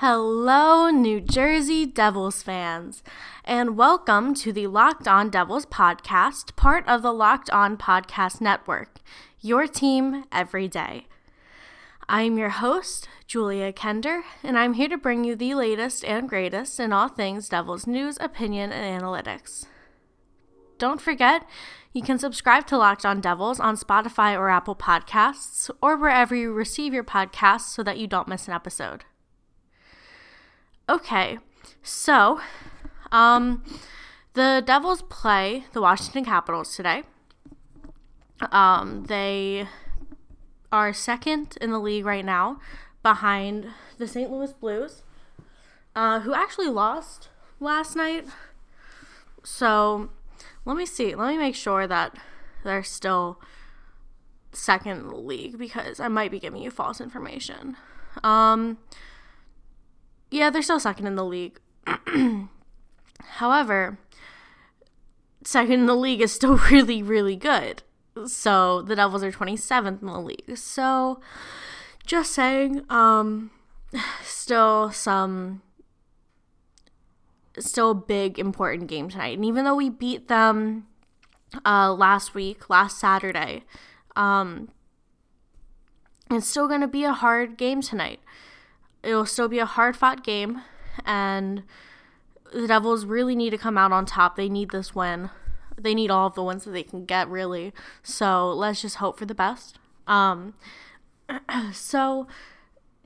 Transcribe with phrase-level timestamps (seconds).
[0.00, 3.02] Hello, New Jersey Devils fans,
[3.46, 8.98] and welcome to the Locked On Devils podcast, part of the Locked On Podcast Network,
[9.40, 11.06] your team every day.
[12.10, 16.78] I'm your host, Julia Kender, and I'm here to bring you the latest and greatest
[16.78, 19.64] in all things Devils news, opinion, and analytics.
[20.76, 21.48] Don't forget,
[21.94, 26.52] you can subscribe to Locked On Devils on Spotify or Apple Podcasts, or wherever you
[26.52, 29.06] receive your podcasts so that you don't miss an episode.
[30.88, 31.38] Okay,
[31.82, 32.40] so
[33.10, 33.64] um,
[34.34, 37.02] the Devils play the Washington Capitals today.
[38.52, 39.66] Um, they
[40.70, 42.60] are second in the league right now,
[43.02, 43.66] behind
[43.98, 44.30] the St.
[44.30, 45.02] Louis Blues,
[45.96, 48.26] uh, who actually lost last night.
[49.42, 50.10] So
[50.64, 51.16] let me see.
[51.16, 52.16] Let me make sure that
[52.62, 53.40] they're still
[54.52, 57.76] second in the league because I might be giving you false information.
[58.22, 58.78] Um,
[60.30, 61.60] yeah, they're still second in the league.
[63.20, 63.98] However,
[65.44, 67.82] second in the league is still really, really good.
[68.26, 70.56] So the Devils are 27th in the league.
[70.56, 71.20] So
[72.04, 73.50] just saying, um,
[74.22, 75.62] still some,
[77.58, 79.36] still a big important game tonight.
[79.36, 80.86] And even though we beat them
[81.64, 83.64] uh, last week, last Saturday,
[84.16, 84.70] um,
[86.30, 88.20] it's still going to be a hard game tonight
[89.02, 90.62] it'll still be a hard fought game,
[91.04, 91.62] and
[92.52, 94.36] the Devils really need to come out on top.
[94.36, 95.30] They need this win.
[95.78, 97.72] They need all of the wins that they can get, really.
[98.02, 99.78] So let's just hope for the best.
[100.06, 100.54] Um,
[101.72, 102.26] so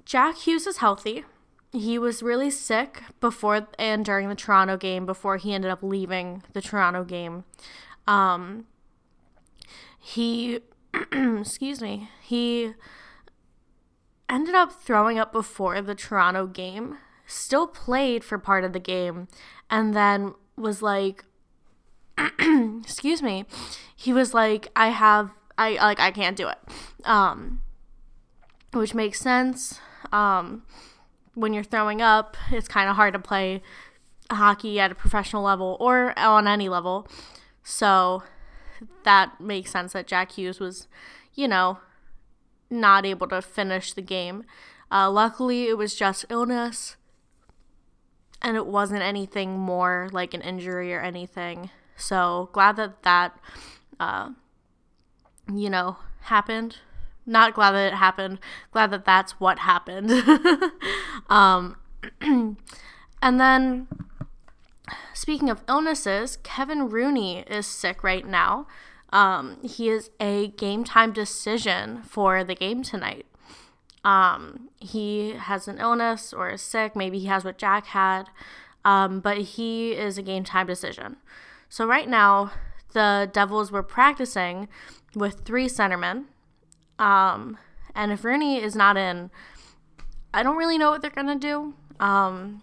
[0.05, 1.25] Jack Hughes is healthy.
[1.73, 6.43] He was really sick before and during the Toronto game before he ended up leaving
[6.53, 7.45] the Toronto game.
[8.07, 8.67] Um,
[9.99, 10.61] he,
[11.13, 12.75] excuse me, he
[14.31, 19.29] ended up throwing up before the Toronto game, still played for part of the game,
[19.69, 21.25] and then was like,
[22.39, 23.45] excuse me,
[23.95, 26.59] he was like, I have, I like, I can't do it.
[27.05, 27.61] Um,
[28.73, 29.81] which makes sense.
[30.13, 30.63] Um,
[31.35, 33.63] when you're throwing up, it's kind of hard to play
[34.31, 37.09] hockey at a professional level or on any level.
[37.63, 38.23] So
[39.05, 40.89] that makes sense that Jack Hughes was,
[41.35, 41.79] you know,
[42.71, 44.45] not able to finish the game.
[44.91, 46.97] Uh, luckily, it was just illness
[48.43, 51.71] and it wasn't anything more like an injury or anything.
[51.97, 53.39] So glad that that,
[53.99, 54.31] uh,
[55.53, 56.79] you know, happened.
[57.27, 58.39] Not glad that it happened.
[58.73, 60.11] Glad that that's what happened.
[61.29, 61.77] um,
[62.21, 63.89] and then,
[65.13, 68.67] speaking of illnesses, Kevin Rooney is sick right now.
[69.13, 73.27] Um, he is a game time decision for the game tonight.
[74.05, 76.97] Um, he has an illness or is sick.
[76.97, 78.25] Maybe he has what Jack had,
[78.85, 81.17] um, but he is a game time decision.
[81.69, 82.53] So right now,
[82.93, 84.69] the Devils were practicing
[85.15, 86.25] with three centermen.
[86.99, 87.59] Um,
[87.95, 89.31] and if Rooney is not in,
[90.33, 91.75] I don't really know what they're gonna do.
[91.99, 92.63] Um,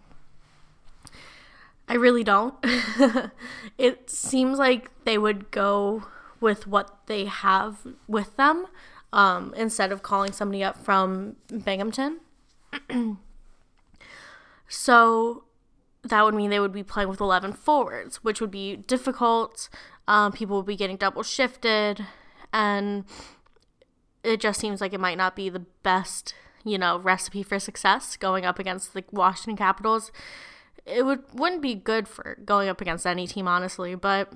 [1.88, 2.56] I really don't.
[3.78, 6.04] it seems like they would go
[6.40, 8.68] with what they have with them
[9.14, 12.20] um, instead of calling somebody up from Binghamton.
[14.68, 15.44] so
[16.04, 19.70] that would mean they would be playing with 11 forwards, which would be difficult.
[20.08, 22.06] Um, people would be getting double shifted,
[22.54, 23.06] and
[24.24, 26.34] it just seems like it might not be the best,
[26.64, 30.12] you know, recipe for success going up against the Washington Capitals.
[30.86, 34.34] It would wouldn't be good for going up against any team, honestly, but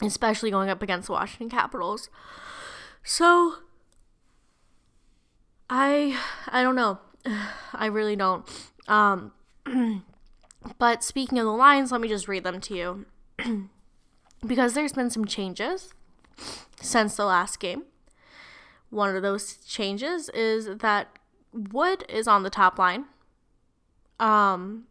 [0.00, 2.08] especially going up against the Washington Capitals.
[3.02, 3.56] So
[5.68, 6.98] I I don't know.
[7.74, 8.46] I really don't.
[8.88, 9.32] Um
[10.78, 13.06] but speaking of the lines, let me just read them to you.
[14.46, 15.92] because there's been some changes
[16.80, 17.84] since the last game.
[18.90, 21.18] One of those changes is that
[21.52, 23.06] Wood is on the top line.
[24.20, 24.84] Um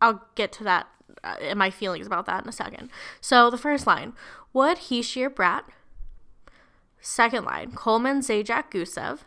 [0.00, 0.88] I'll get to that
[1.24, 2.90] uh, my feelings about that in a second.
[3.20, 4.12] So the first line,
[4.52, 5.62] Wood Hischier Bratt.
[7.00, 9.20] Second line, Coleman Zajac Gusev.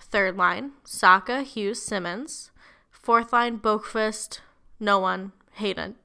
[0.00, 2.50] Third line, Zacha Hughes Simmons.
[2.90, 4.40] Fourth line, Boqvist,
[4.80, 5.96] no one, Hayden.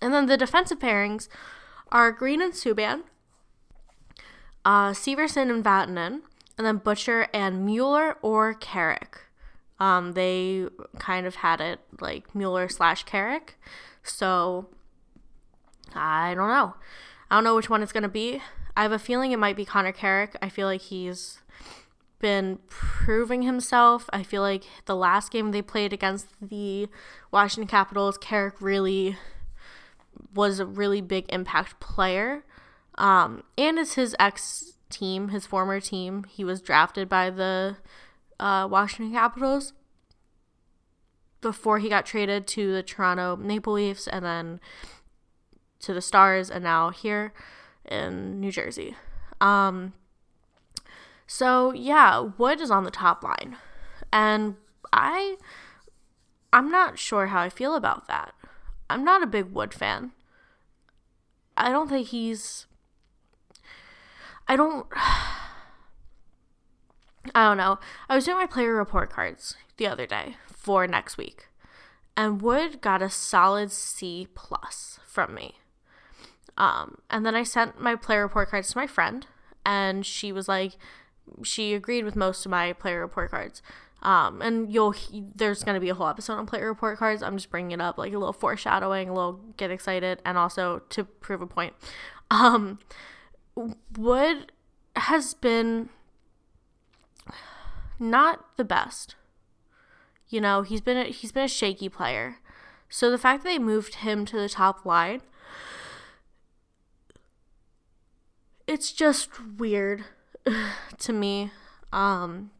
[0.00, 1.28] And then the defensive pairings
[1.90, 3.02] are Green and Subban,
[4.64, 6.22] uh, Severson and Vatanen,
[6.58, 9.25] and then Butcher and Mueller or Carrick.
[9.78, 10.66] Um, they
[10.98, 13.58] kind of had it like Mueller slash Carrick.
[14.02, 14.68] So
[15.94, 16.74] I don't know.
[17.30, 18.40] I don't know which one it's going to be.
[18.76, 20.36] I have a feeling it might be Connor Carrick.
[20.40, 21.40] I feel like he's
[22.18, 24.08] been proving himself.
[24.12, 26.88] I feel like the last game they played against the
[27.30, 29.16] Washington Capitals, Carrick really
[30.34, 32.44] was a really big impact player.
[32.96, 36.24] Um, and it's his ex team, his former team.
[36.28, 37.76] He was drafted by the
[38.38, 39.72] uh, Washington Capitals
[41.40, 44.60] before he got traded to the Toronto Maple Leafs and then
[45.80, 47.32] to the Stars and now here
[47.84, 48.96] in New Jersey.
[49.40, 49.92] Um,
[51.26, 53.56] so yeah, Wood is on the top line.
[54.12, 54.56] And
[54.92, 55.36] I
[56.52, 58.32] I'm not sure how I feel about that.
[58.88, 60.12] I'm not a big Wood fan.
[61.56, 62.66] I don't think he's
[64.48, 64.86] I don't
[67.36, 67.78] I don't know.
[68.08, 71.48] I was doing my player report cards the other day for next week.
[72.16, 75.56] And Wood got a solid C plus from me.
[76.56, 79.26] Um, and then I sent my player report cards to my friend,
[79.66, 80.78] and she was like,
[81.42, 83.60] she agreed with most of my player report cards.
[84.00, 84.94] Um, and you'll
[85.34, 87.22] there's gonna be a whole episode on player report cards.
[87.22, 90.80] I'm just bringing it up like a little foreshadowing, a little get excited, and also
[90.88, 91.74] to prove a point.
[92.30, 92.78] Um,
[93.94, 94.52] Wood
[94.94, 95.90] has been
[97.98, 99.14] not the best.
[100.28, 102.38] You know, he's been a, he's been a shaky player.
[102.88, 105.22] So the fact that they moved him to the top line,
[108.66, 110.04] it's just weird
[110.98, 111.50] to me.
[111.92, 112.50] Um,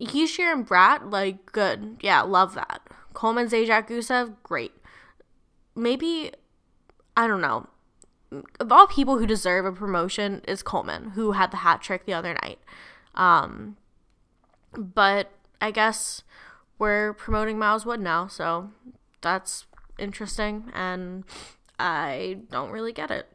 [0.00, 1.98] Hischier and Bratt, like, good.
[2.00, 2.82] Yeah, love that.
[3.14, 4.72] Coleman, Zajac, Gusev, great.
[5.74, 6.30] Maybe,
[7.16, 7.66] I don't know.
[8.60, 12.12] Of all people who deserve a promotion is Coleman, who had the hat trick the
[12.12, 12.58] other night.
[13.14, 13.76] Um,
[14.76, 16.22] but I guess
[16.78, 18.70] we're promoting Miles Wood now, so
[19.20, 19.66] that's
[19.98, 21.24] interesting, and
[21.78, 23.28] I don't really get it.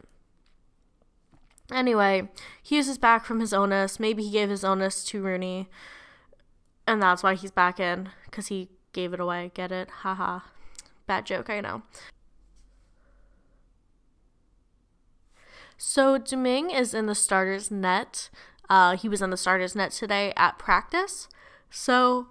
[1.71, 2.29] Anyway,
[2.61, 3.99] Hughes is back from his onus.
[3.99, 5.69] Maybe he gave his onus to Rooney,
[6.87, 9.51] and that's why he's back in, because he gave it away.
[9.53, 9.89] Get it?
[9.89, 10.41] Haha.
[11.07, 11.81] Bad joke, I know.
[15.77, 18.29] So Domingue is in the starter's net.
[18.69, 21.27] Uh, he was on the starter's net today at practice.
[21.69, 22.27] So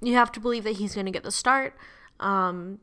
[0.00, 1.76] you have to believe that he's going to get the start.
[2.20, 2.80] Um,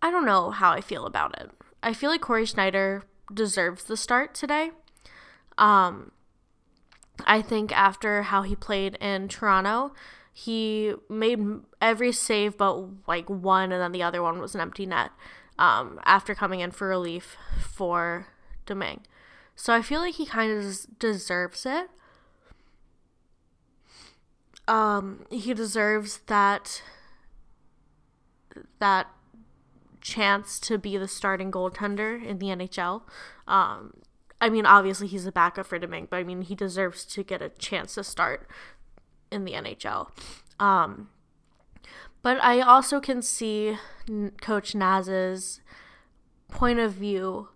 [0.00, 1.50] I don't know how I feel about it.
[1.82, 4.70] I feel like Cory Schneider deserves the start today.
[5.58, 6.12] Um,
[7.26, 9.92] I think after how he played in Toronto,
[10.32, 11.38] he made
[11.80, 15.10] every save but like one, and then the other one was an empty net
[15.58, 18.26] um, after coming in for relief for
[18.66, 19.02] Domingue.
[19.62, 21.88] So I feel like he kind of deserves it
[24.66, 26.82] um, he deserves that
[28.80, 29.06] that
[30.00, 33.02] chance to be the starting goaltender in the NHL.
[33.46, 33.94] Um,
[34.40, 37.40] I mean, obviously he's a backup for Domingue, but I mean he deserves to get
[37.40, 38.48] a chance to start
[39.30, 40.08] in the NHL.
[40.58, 41.10] Um,
[42.20, 43.78] but I also can see
[44.40, 45.60] Coach Naz's
[46.48, 47.48] point of view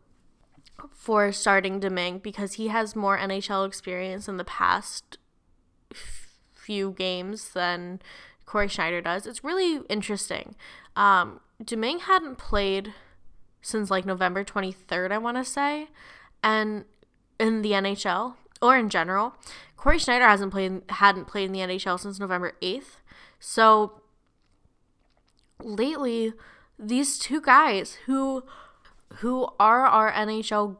[0.94, 5.18] for starting Domingue because he has more NHL experience in the past
[6.52, 8.00] few games than
[8.44, 9.26] Cory Schneider does.
[9.26, 10.54] It's really interesting.
[10.94, 12.92] Um, Domingue hadn't played
[13.60, 15.88] since like November 23rd, I want to say,
[16.42, 16.84] and
[17.38, 19.34] in the NHL or in general,
[19.76, 22.96] Cory Schneider hasn't played hadn't played in the NHL since November 8th.
[23.38, 24.00] So
[25.62, 26.32] lately,
[26.78, 28.44] these two guys who
[29.18, 30.76] who are our NHL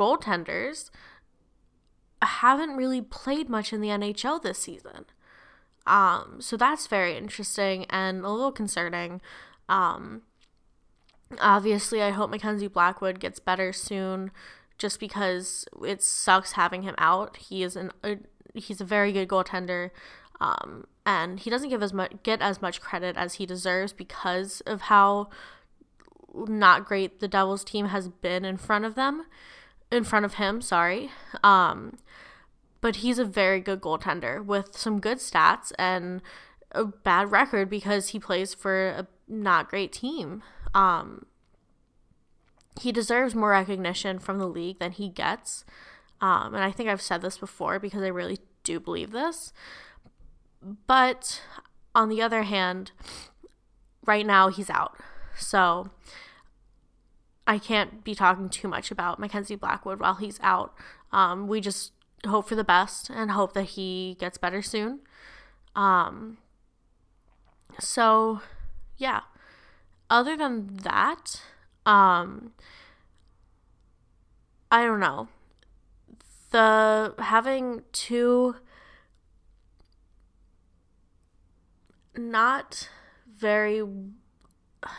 [0.00, 0.90] goaltenders
[2.22, 5.04] haven't really played much in the NHL this season.
[5.86, 9.20] Um, so that's very interesting and a little concerning.
[9.68, 10.22] Um,
[11.40, 14.30] obviously, I hope Mackenzie Blackwood gets better soon,
[14.78, 17.36] just because it sucks having him out.
[17.36, 18.16] He is an a,
[18.54, 19.90] he's a very good goaltender.
[20.40, 24.60] Um, and he doesn't give as much get as much credit as he deserves because
[24.62, 25.28] of how
[26.34, 29.26] not great the Devils team has been in front of them,
[29.90, 30.60] in front of him.
[30.60, 31.10] Sorry.
[31.42, 31.98] Um,
[32.80, 36.22] but he's a very good goaltender with some good stats and
[36.72, 40.42] a bad record because he plays for a not great team.
[40.74, 41.26] Um,
[42.80, 45.64] he deserves more recognition from the league than he gets.
[46.20, 49.52] Um, and I think I've said this before because I really do believe this.
[50.86, 51.42] But
[51.94, 52.92] on the other hand,
[54.06, 54.96] right now he's out.
[55.36, 55.90] So
[57.50, 60.72] I can't be talking too much about Mackenzie Blackwood while he's out.
[61.10, 61.90] Um, we just
[62.24, 65.00] hope for the best and hope that he gets better soon.
[65.74, 66.38] Um,
[67.80, 68.40] so,
[68.98, 69.22] yeah.
[70.08, 71.42] Other than that,
[71.84, 72.52] um,
[74.70, 75.26] I don't know.
[76.52, 78.54] the having two
[82.16, 82.88] not
[83.26, 83.82] very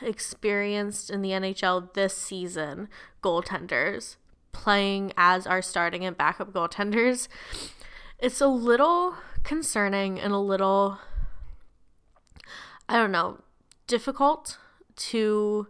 [0.01, 2.87] experienced in the NHL this season
[3.23, 4.17] goaltenders
[4.51, 7.27] playing as our starting and backup goaltenders,
[8.19, 10.99] it's a little concerning and a little,
[12.87, 13.39] I don't know,
[13.87, 14.57] difficult
[14.95, 15.67] to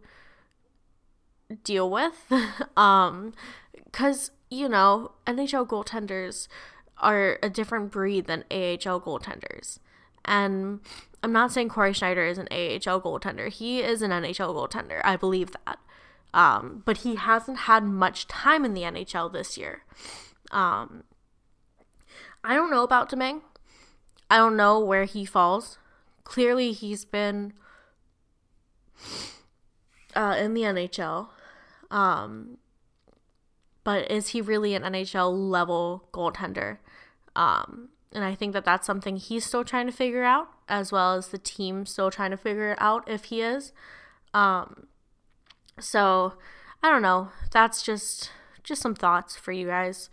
[1.64, 2.32] deal with.
[2.78, 3.34] um,
[3.74, 6.48] because, you know, NHL goaltenders
[6.98, 9.80] are a different breed than AHL goaltenders.
[10.26, 10.80] And
[11.24, 13.50] I'm not saying Cory Schneider is an AHL goaltender.
[13.50, 15.02] He is an NHL goaltender.
[15.04, 15.80] I believe that.
[16.34, 19.84] Um, but he hasn't had much time in the NHL this year.
[20.52, 21.04] Um,
[22.44, 23.42] I don't know about Domingue.
[24.30, 25.78] I don't know where he falls.
[26.24, 27.54] Clearly, he's been
[30.16, 31.28] uh, in the NHL.
[31.90, 32.58] Um,
[33.84, 36.78] but is he really an NHL level goaltender?
[37.36, 41.16] Um, and I think that that's something he's still trying to figure out, as well
[41.16, 43.72] as the team still trying to figure it out if he is.
[44.34, 44.88] Um,
[45.80, 46.34] so
[46.84, 47.30] I don't know.
[47.52, 48.32] That's just
[48.64, 50.10] just some thoughts for you guys.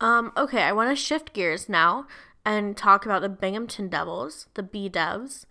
[0.00, 2.06] Um, okay, I want to shift gears now
[2.44, 5.46] and talk about the Binghamton Devils, the B Devs.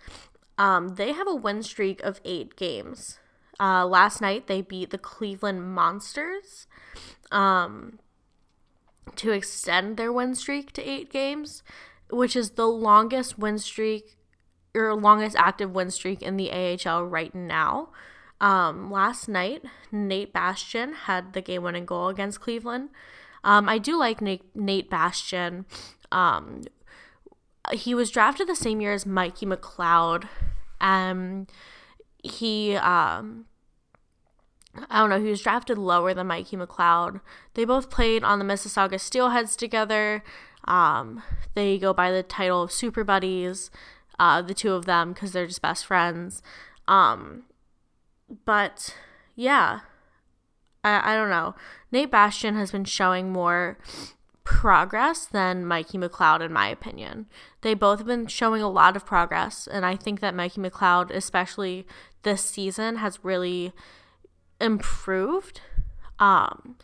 [0.58, 3.20] Um, they have a win streak of eight games.
[3.60, 6.68] Uh, last night they beat the Cleveland Monsters
[7.32, 8.00] um,
[9.16, 11.64] to extend their win streak to eight games,
[12.10, 14.18] which is the longest win streak
[14.76, 17.90] or longest active win streak in the AHL right now.
[18.42, 22.90] Um, last night, Nate Bastian had the game winning goal against Cleveland.
[23.44, 25.66] Um, I do like Nate, Nate Bastian.
[26.12, 26.64] Um,
[27.72, 30.28] he was drafted the same year as Mikey McLeod.
[30.82, 31.48] Um,
[32.26, 33.46] he um
[34.90, 37.22] I don't know, he was drafted lower than Mikey McLeod.
[37.54, 40.22] They both played on the Mississauga Steelheads together.
[40.66, 43.72] Um, they go by the title of Super Buddies,
[44.20, 46.42] uh, the two of them, because they're just best friends.
[46.90, 47.44] Um,
[48.44, 48.96] but
[49.36, 49.82] yeah,
[50.84, 51.56] I, I don't know.
[51.92, 53.78] Nate Bastian has been showing more
[54.46, 57.26] progress than Mikey McLeod, in my opinion.
[57.62, 61.12] They both have been showing a lot of progress, and I think that Mikey McLeod,
[61.12, 61.86] especially
[62.24, 63.74] this season, has really
[64.62, 65.60] improved.
[66.20, 66.78] Um,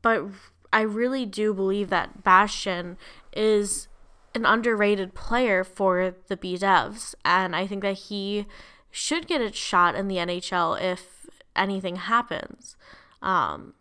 [0.00, 0.24] but
[0.72, 2.96] I really do believe that Bastian
[3.34, 3.88] is
[4.34, 8.46] an underrated player for the B Devs, and I think that he
[8.90, 11.26] should get a shot in the NHL if
[11.56, 12.76] anything happens.
[13.20, 13.74] Um,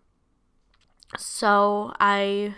[1.18, 2.56] so I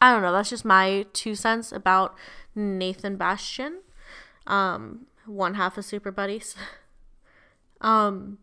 [0.00, 2.14] I don't know, that's just my two cents about
[2.54, 3.80] Nathan Bastian.
[4.46, 6.56] Um, one half of Super Buddies.
[7.80, 8.38] um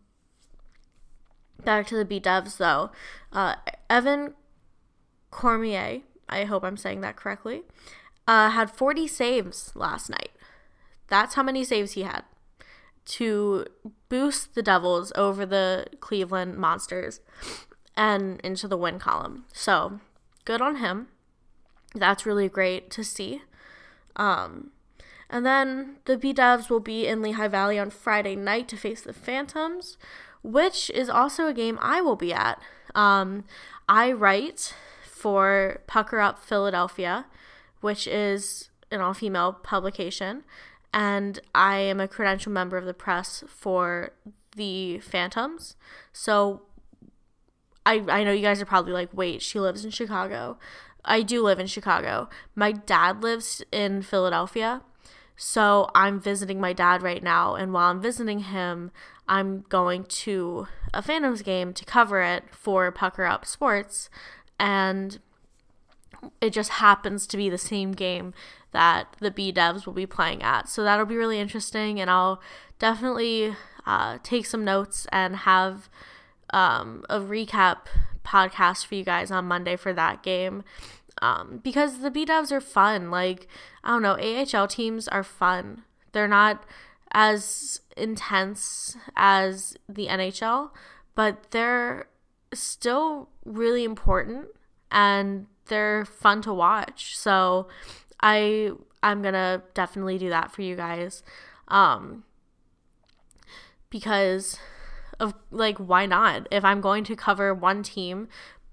[1.64, 2.92] back to the B devs though.
[3.32, 3.56] Uh,
[3.90, 4.34] Evan
[5.32, 7.64] Cormier, I hope I'm saying that correctly,
[8.28, 10.32] uh, had 40 saves last night.
[11.08, 12.24] That's how many saves he had
[13.06, 13.66] to
[14.08, 17.22] boost the Devils over the Cleveland Monsters
[18.00, 19.44] and into the win column.
[19.52, 20.00] So
[20.46, 21.10] good on him.
[21.94, 23.42] That's really great to see.
[24.16, 24.72] Um,
[25.30, 29.02] and then the B Devs will be in Lehigh Valley on Friday night to face
[29.02, 29.98] the Phantoms,
[30.42, 32.62] which is also a game I will be at.
[32.96, 33.44] Um,
[33.90, 37.26] I write for Pucker Up Philadelphia,
[37.82, 40.46] which is an all female publication,
[40.94, 44.14] and I am a credential member of the press for
[44.56, 45.76] the Phantoms.
[46.14, 46.64] So
[47.90, 50.60] I, I know you guys are probably like, wait, she lives in Chicago.
[51.04, 52.30] I do live in Chicago.
[52.54, 54.84] My dad lives in Philadelphia.
[55.36, 57.56] So I'm visiting my dad right now.
[57.56, 58.92] And while I'm visiting him,
[59.28, 64.12] I'm going to a Phantoms game to cover it for Pucker Up Sports.
[64.60, 65.18] And
[66.42, 68.36] it just happens to be the same game
[68.72, 70.70] that the B devs will be playing at.
[70.70, 72.00] So that'll be really interesting.
[72.00, 72.40] And I'll
[72.78, 73.56] definitely
[73.88, 75.90] uh, take some notes and have
[76.54, 77.88] um, a recap
[78.26, 80.64] podcast for you guys on Monday for that game.
[81.22, 83.12] Um, because the B Devs are fun.
[83.12, 83.48] Like,
[83.84, 85.84] I don't know, AHL teams are fun.
[86.12, 86.64] They're not
[87.12, 90.72] as intense as the NHL,
[91.16, 92.08] but they're
[92.54, 94.48] still really important
[94.92, 97.18] and they're fun to watch.
[97.18, 97.68] So
[98.22, 101.24] I I'm gonna definitely do that for you guys.
[101.68, 102.24] Um
[103.90, 104.60] because
[105.20, 108.28] of like why not if i'm going to cover one team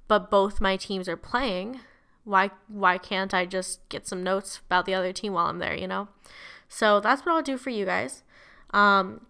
[0.08, 1.80] but both my teams are playing
[2.24, 5.76] why why can't i just get some notes about the other team while i'm there
[5.76, 6.08] you know
[6.68, 8.22] so that's what i'll do for you guys
[8.70, 9.26] um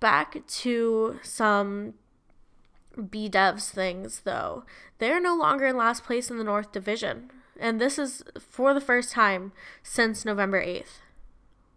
[0.00, 1.94] back to some
[3.10, 4.64] B Devs things, though.
[4.98, 7.30] They're no longer in last place in the North Division.
[7.58, 9.52] And this is for the first time
[9.82, 10.98] since November 8th,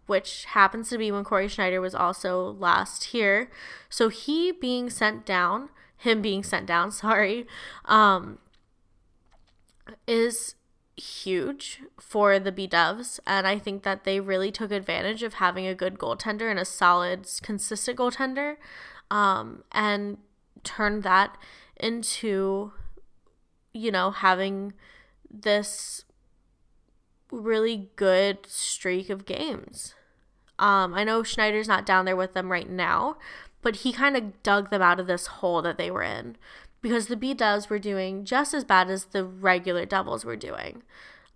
[0.06, 3.50] which happens to be when Cory Schneider was also last here.
[3.88, 7.46] So he being sent down, him being sent down, sorry,
[7.84, 8.38] um,
[10.06, 10.54] is
[10.96, 13.20] huge for the B Devs.
[13.26, 16.64] And I think that they really took advantage of having a good goaltender and a
[16.64, 18.56] solid, consistent goaltender.
[19.10, 20.18] Um, and
[20.64, 21.36] turned that
[21.76, 22.72] into,
[23.72, 24.72] you know, having
[25.30, 26.04] this
[27.30, 29.94] really good streak of games.
[30.58, 33.16] Um, I know Schneider's not down there with them right now,
[33.62, 36.36] but he kind of dug them out of this hole that they were in
[36.80, 40.82] because the B Devs were doing just as bad as the regular Devils were doing.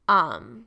[0.09, 0.67] Um,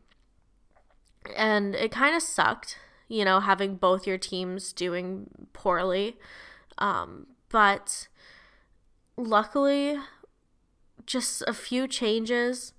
[1.36, 6.18] and it kind of sucked, you know, having both your teams doing poorly.
[6.78, 8.08] Um, but
[9.16, 9.98] luckily,
[11.06, 12.74] just a few changes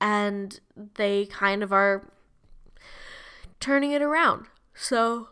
[0.00, 0.60] and
[0.94, 2.10] they kind of are
[3.60, 4.46] turning it around.
[4.76, 5.28] So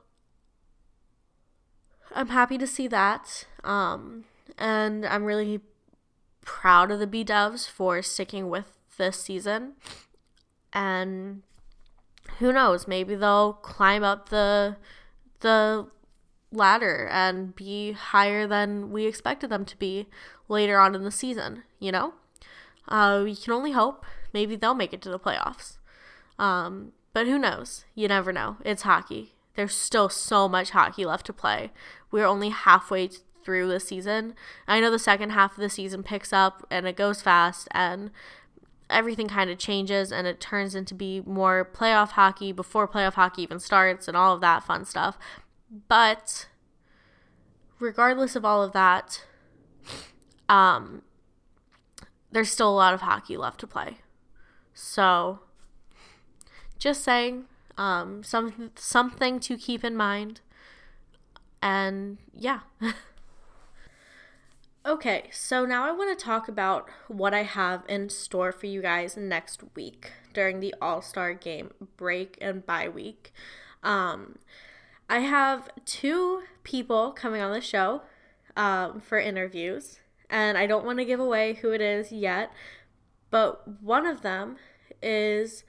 [2.14, 3.46] I'm happy to see that.
[3.62, 4.24] Um,
[4.58, 5.60] and I'm really
[6.40, 9.74] proud of the B Devs for sticking with this season.
[10.72, 11.42] And
[12.38, 14.76] who knows, maybe they'll climb up the
[15.40, 15.86] the
[16.50, 20.06] ladder and be higher than we expected them to be
[20.48, 22.14] later on in the season, you know?
[22.88, 24.06] Uh, we can only hope.
[24.32, 25.78] Maybe they'll make it to the playoffs.
[26.38, 27.84] Um, but who knows?
[27.94, 28.56] You never know.
[28.64, 29.33] It's hockey.
[29.54, 31.72] There's still so much hockey left to play.
[32.10, 33.10] We're only halfway
[33.44, 34.34] through the season.
[34.66, 38.10] I know the second half of the season picks up and it goes fast and
[38.90, 43.42] everything kind of changes and it turns into be more playoff hockey before playoff hockey
[43.42, 45.18] even starts and all of that fun stuff.
[45.88, 46.48] But
[47.78, 49.24] regardless of all of that,
[50.48, 51.02] um,
[52.30, 53.98] there's still a lot of hockey left to play.
[54.72, 55.40] So,
[56.78, 57.44] just saying,
[57.76, 60.40] um, some something to keep in mind.
[61.62, 62.60] And yeah.
[64.86, 68.82] okay, so now I want to talk about what I have in store for you
[68.82, 73.32] guys next week during the All Star Game break and bye week.
[73.82, 74.38] Um,
[75.08, 78.02] I have two people coming on the show
[78.56, 82.50] um, for interviews, and I don't want to give away who it is yet,
[83.30, 84.56] but one of them
[85.02, 85.64] is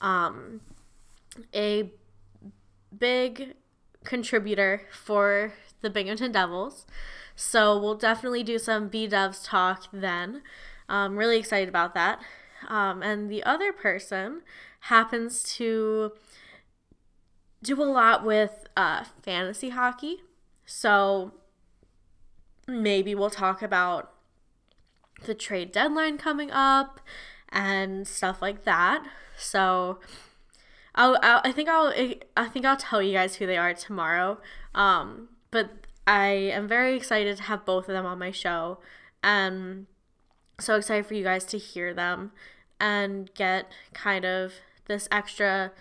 [0.00, 0.60] um,
[1.54, 1.90] a
[2.96, 3.54] big
[4.04, 6.86] contributor for the Binghamton Devils.
[7.36, 10.42] So we'll definitely do some B Devs talk then.
[10.88, 12.20] I'm really excited about that.
[12.68, 14.42] Um, and the other person
[14.80, 16.12] happens to
[17.62, 20.18] do a lot with uh, fantasy hockey.
[20.66, 21.32] So
[22.66, 24.12] maybe we'll talk about
[25.24, 27.00] the trade deadline coming up
[27.50, 29.04] and stuff like that.
[29.36, 29.98] So
[30.94, 31.92] I'll, I'll, i think I'll
[32.36, 34.40] I think I'll tell you guys who they are tomorrow.
[34.74, 35.70] Um, but
[36.06, 38.78] I am very excited to have both of them on my show
[39.22, 39.86] and
[40.58, 42.32] so excited for you guys to hear them
[42.80, 44.54] and get kind of
[44.86, 45.72] this extra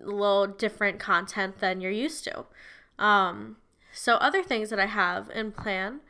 [0.00, 2.44] little different content than you're used to.
[2.98, 3.56] Um,
[3.92, 6.00] so other things that I have in plan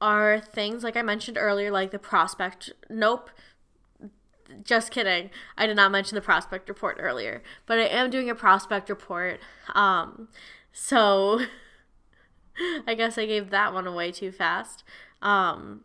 [0.00, 2.72] are things like I mentioned earlier, like the prospect.
[2.88, 3.30] Nope.
[4.64, 5.30] Just kidding.
[5.56, 9.40] I did not mention the prospect report earlier, but I am doing a prospect report.
[9.74, 10.28] Um,
[10.72, 11.40] so
[12.86, 14.84] I guess I gave that one away too fast.
[15.22, 15.82] Um,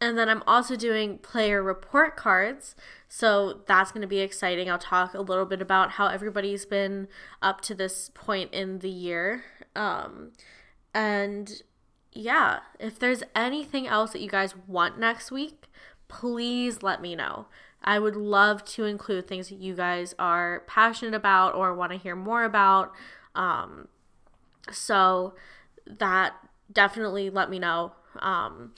[0.00, 2.76] and then I'm also doing player report cards.
[3.08, 4.70] So that's going to be exciting.
[4.70, 7.08] I'll talk a little bit about how everybody's been
[7.42, 9.44] up to this point in the year.
[9.74, 10.32] Um,
[10.94, 11.62] and
[12.12, 15.66] yeah, if there's anything else that you guys want next week,
[16.06, 17.46] please let me know.
[17.82, 21.98] I would love to include things that you guys are passionate about or want to
[21.98, 22.92] hear more about.
[23.34, 23.88] Um,
[24.70, 25.34] so
[25.86, 26.34] that
[26.72, 27.92] definitely let me know.
[28.18, 28.72] Um,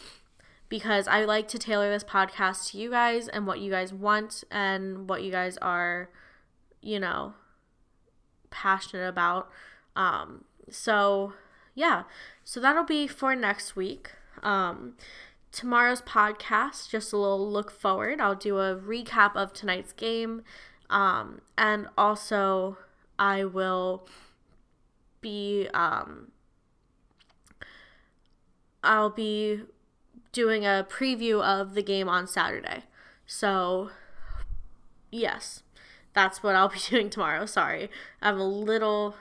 [0.68, 4.44] because I like to tailor this podcast to you guys and what you guys want
[4.50, 6.10] and what you guys are,
[6.80, 7.34] you know,
[8.50, 9.50] passionate about.
[9.96, 11.32] Um, so,
[11.74, 12.04] yeah,
[12.44, 14.12] so that'll be for next week.
[14.44, 14.94] Um,
[15.52, 18.20] tomorrow's podcast, just a little look forward.
[18.20, 20.42] I'll do a recap of tonight's game.
[20.88, 22.78] Um, and also,
[23.18, 24.06] I will
[25.20, 26.32] be, um,
[28.82, 29.62] I'll be
[30.32, 32.84] doing a preview of the game on Saturday.
[33.26, 33.90] So,
[35.10, 35.62] yes,
[36.12, 37.46] that's what I'll be doing tomorrow.
[37.46, 39.16] Sorry, I'm a little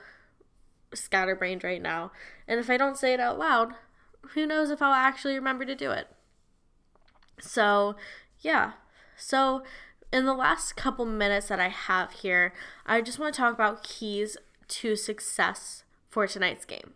[0.94, 2.12] scatterbrained right now.
[2.48, 3.74] And if I don't say it out loud,
[4.34, 6.08] who knows if I'll actually remember to do it.
[7.41, 7.95] So,
[8.41, 8.73] yeah.
[9.15, 9.63] So,
[10.12, 12.54] in the last couple minutes that I have here,
[12.86, 14.38] I just want to talk about keys
[14.69, 16.93] to success for tonight's game.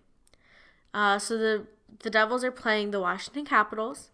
[0.93, 1.67] Uh, so the
[1.99, 4.09] the Devils are playing the Washington Capitals,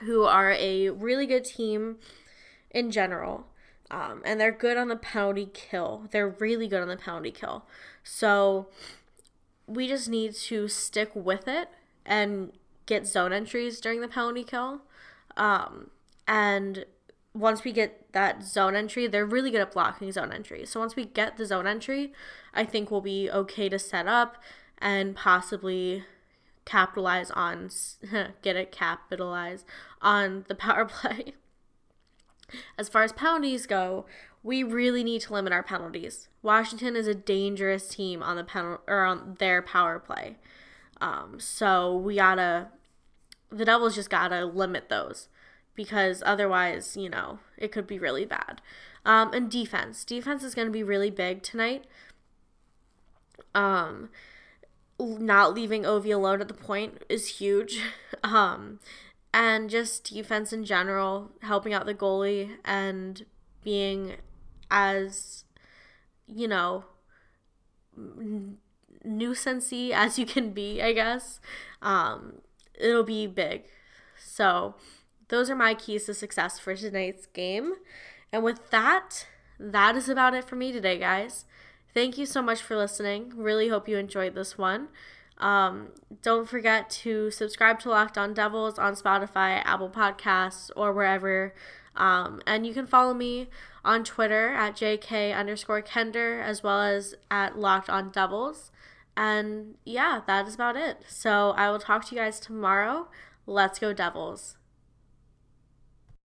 [0.00, 1.96] who are a really good team
[2.70, 3.46] in general.
[3.90, 6.08] Um, and they're good on the penalty kill.
[6.10, 7.64] They're really good on the penalty kill.
[8.02, 8.68] So
[9.66, 11.68] we just need to stick with it
[12.04, 12.52] and
[12.86, 14.82] get zone entries during the penalty kill.
[15.36, 15.90] Um,
[16.26, 16.84] and
[17.34, 20.64] once we get that zone entry, they're really good at blocking zone entry.
[20.64, 22.12] So once we get the zone entry,
[22.54, 24.36] I think we'll be okay to set up
[24.78, 26.04] and possibly
[26.64, 27.70] capitalize on
[28.42, 29.64] get it capitalize
[30.00, 31.34] on the power play.
[32.78, 34.06] As far as penalties go,
[34.42, 36.28] we really need to limit our penalties.
[36.42, 40.36] Washington is a dangerous team on the penal or on their power play.
[41.00, 42.68] Um, so we gotta
[43.54, 45.28] the Devils just gotta limit those
[45.74, 48.60] because otherwise, you know, it could be really bad.
[49.04, 50.04] Um, and defense.
[50.04, 51.84] Defense is going to be really big tonight.
[53.54, 54.08] Um,
[54.98, 57.80] not leaving Ovi alone at the point is huge.
[58.22, 58.80] Um,
[59.34, 63.26] and just defense in general, helping out the goalie and
[63.62, 64.14] being
[64.70, 65.44] as,
[66.26, 66.86] you know,
[69.06, 71.38] nuisancey as you can be, I guess.
[71.82, 72.40] Um,
[72.78, 73.64] it'll be big.
[74.18, 74.74] So,
[75.28, 77.74] those are my keys to success for tonight's game.
[78.32, 79.26] And with that,
[79.58, 81.44] that is about it for me today, guys.
[81.92, 83.32] Thank you so much for listening.
[83.36, 84.88] Really hope you enjoyed this one.
[85.38, 85.88] Um,
[86.22, 91.54] don't forget to subscribe to Locked On Devils on Spotify, Apple Podcasts, or wherever.
[91.96, 93.48] Um, and you can follow me
[93.84, 98.72] on Twitter at JK underscore Kender as well as at Locked On Devils.
[99.16, 101.04] And yeah, that is about it.
[101.08, 103.08] So I will talk to you guys tomorrow.
[103.46, 104.56] Let's go, Devils.